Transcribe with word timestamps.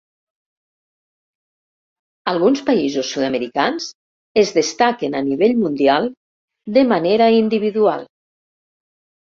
Alguns 2.31 2.63
països 2.71 3.11
sud-americans 3.17 3.91
es 4.45 4.55
destaquen 4.59 5.21
a 5.21 5.25
nivell 5.31 5.57
mundial 5.69 6.13
de 6.81 6.87
manera 6.97 7.31
individual. 7.47 8.07